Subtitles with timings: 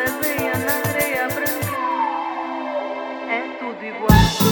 [0.00, 1.76] aldeia na areia branca
[3.28, 4.51] é tudo igual.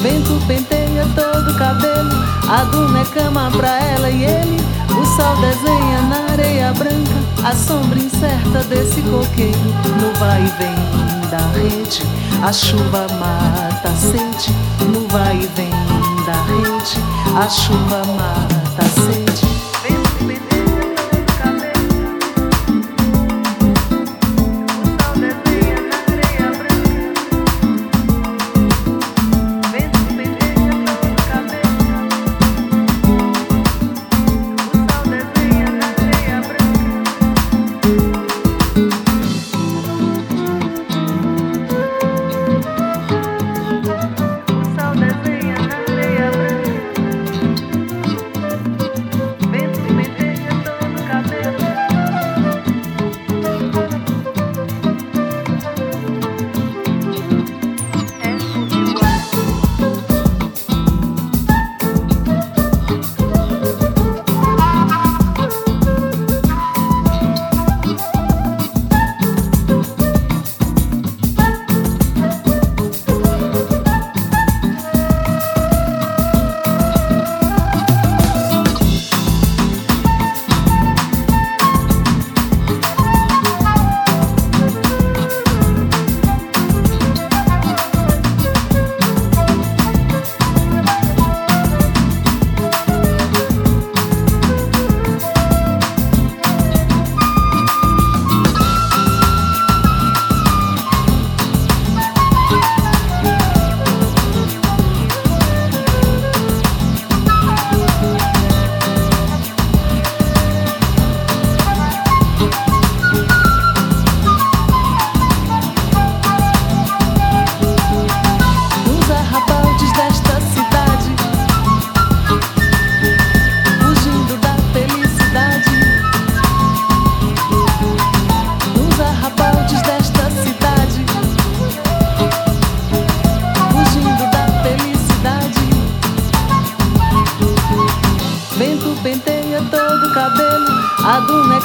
[0.00, 2.10] Vento penteia todo o cabelo,
[2.48, 4.56] a duna é cama pra ela e ele.
[4.90, 9.58] O sol desenha na areia branca, a sombra incerta desse coqueiro.
[10.00, 12.02] No vai e vem da rede,
[12.42, 14.54] a chuva mata a sede.
[14.90, 15.70] No vai e vem
[16.24, 16.96] da rede,
[17.38, 18.59] a chuva mata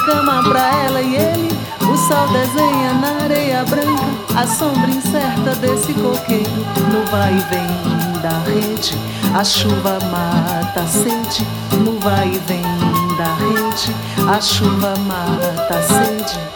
[0.04, 1.58] Cama pra ela e ele.
[1.82, 6.50] O sol desenha na areia branca a sombra incerta desse coqueiro.
[6.92, 8.94] No vai e vem da rede,
[9.34, 11.46] a chuva mata a sede.
[11.84, 12.62] No vai e vem
[13.16, 13.94] da rede,
[14.28, 16.55] a chuva mata a sede.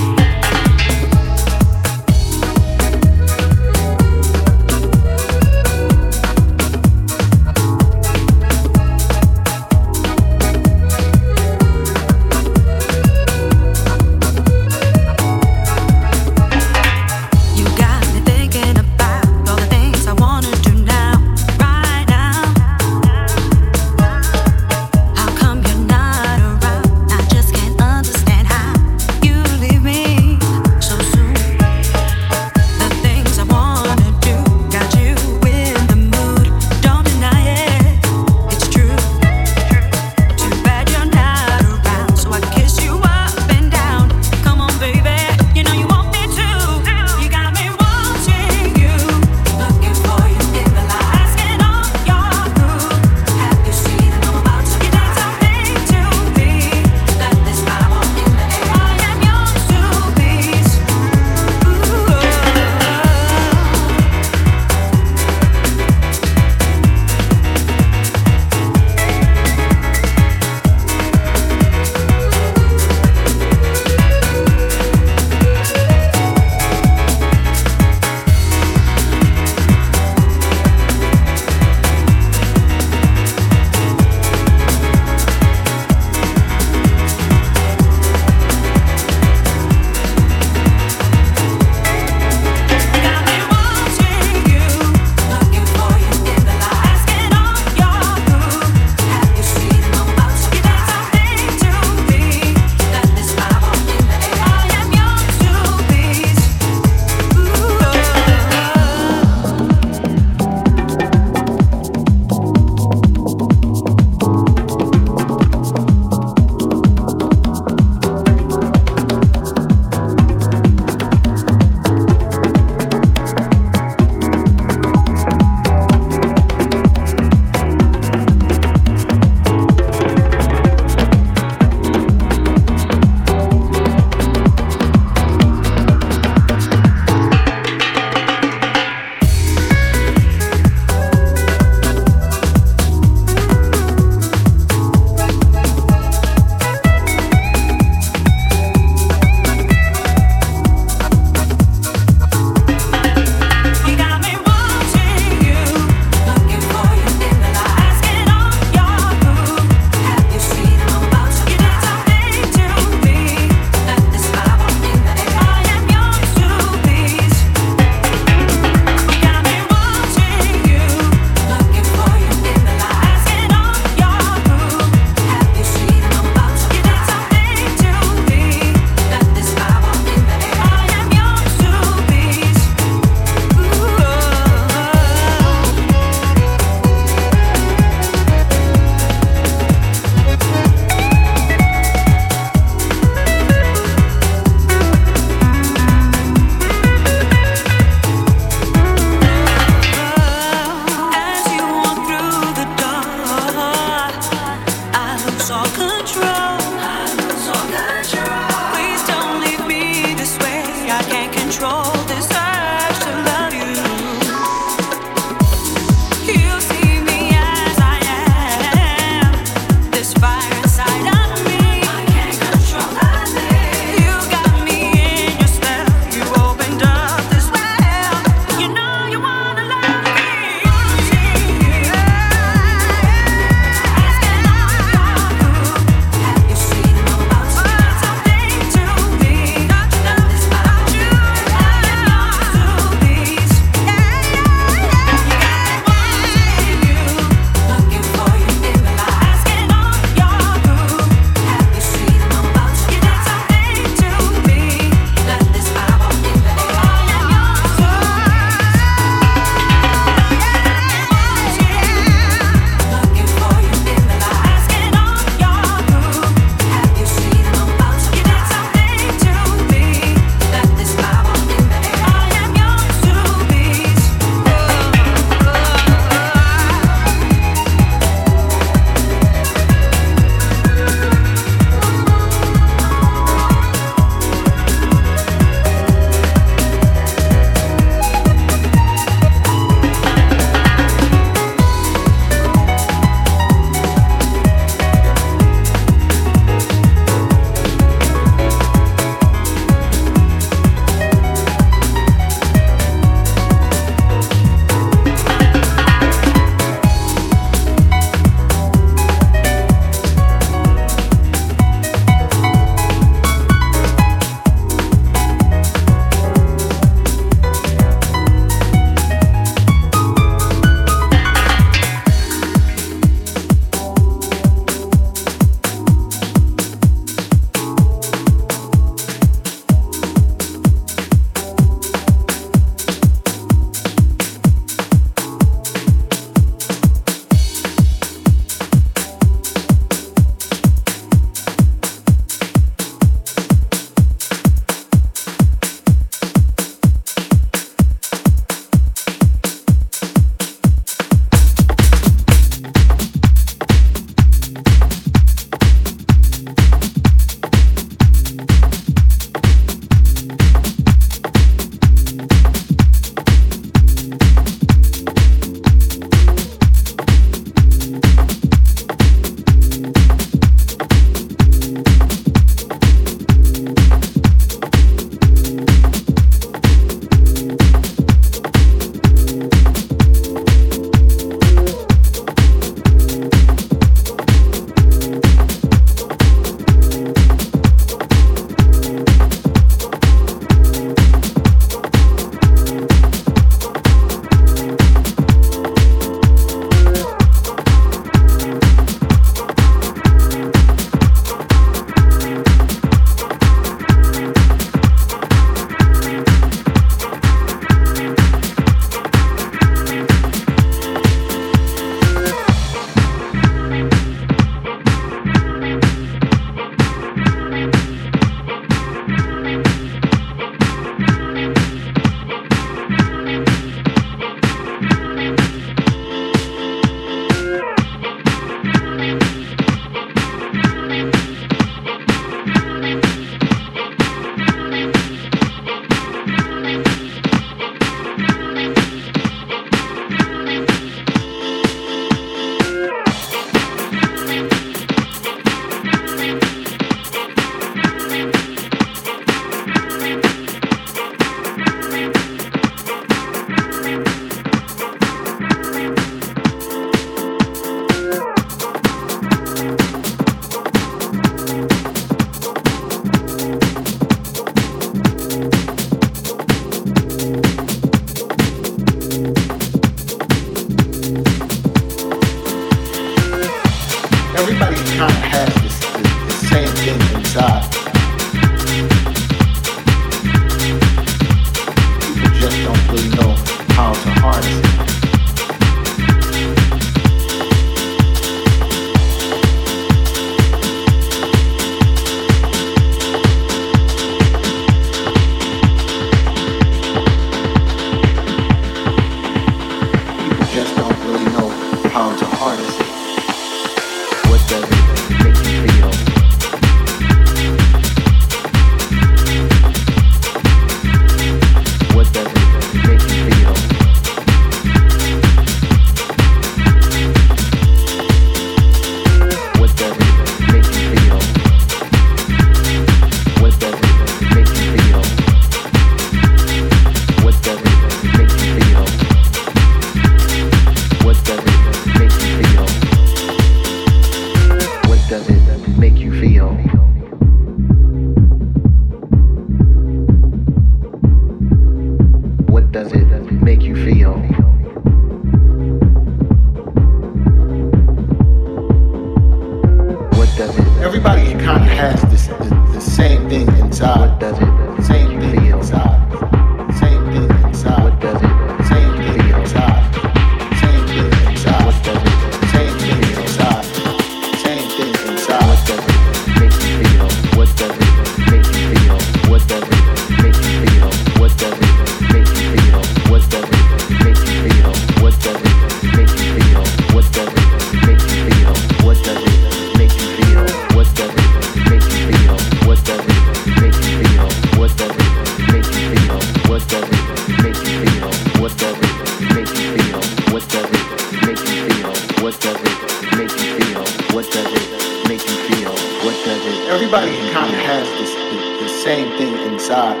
[599.68, 600.00] Inside.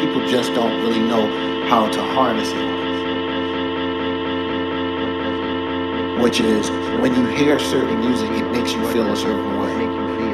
[0.00, 1.26] People just don't really know
[1.68, 2.76] how to harness it.
[6.22, 6.70] Which is
[7.00, 9.86] when you hear certain music, it makes you feel a certain way.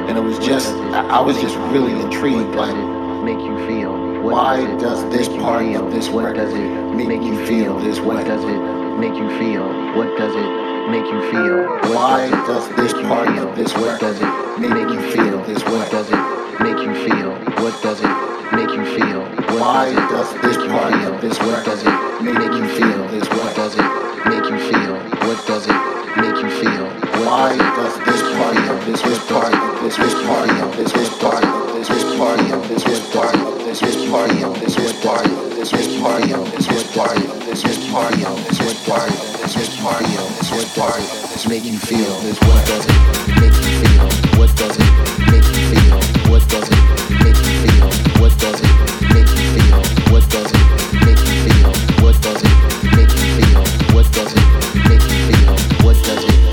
[0.07, 2.55] And it was just, I I was just really intrigued.
[2.55, 2.75] Like,
[3.23, 3.93] make you feel?
[4.21, 5.85] Why does, this make you part feel?
[5.85, 8.15] of this what record does it make you feel this way?
[8.15, 8.59] What does it
[8.99, 9.65] make you feel?
[9.95, 11.65] What does it make you feel?
[11.93, 13.49] Why does, this make you part feel?
[13.49, 15.63] of this what does it make you feel this?
[15.63, 16.23] What does it
[16.59, 17.31] make you feel?
[17.63, 18.13] What does it
[18.53, 19.21] make you feel?
[19.59, 21.13] Why does, this make you part feel?
[21.15, 23.27] of this what does it make you feel this?
[23.29, 23.87] What does it
[24.27, 24.95] make you feel?
[25.27, 25.77] What does it
[26.17, 27.12] make you feel?
[27.25, 31.09] Why does this part of this this part of this this part of this this
[31.19, 34.75] part of this this part of this this part of this this part of this
[34.75, 38.35] this part of this this part of this this part of this this part of
[38.45, 41.77] this this part of this this part of this this part of this make you
[41.77, 42.39] feel this?
[42.41, 42.91] What does it
[43.39, 44.03] make you feel?
[44.39, 44.83] What does it
[45.31, 45.95] make you feel?
[46.29, 46.75] What does it
[47.23, 47.87] make you feel?
[48.21, 48.71] What does it
[49.15, 49.79] make you feel?
[50.11, 50.59] What does it
[51.07, 51.71] make you feel?
[52.03, 52.51] What does it
[52.91, 53.63] make you feel?
[53.95, 54.43] What does it
[54.89, 55.85] make you feel?
[55.85, 56.52] What does it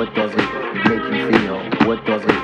[0.00, 0.38] What does it
[0.88, 1.86] make you feel?
[1.86, 2.39] What does it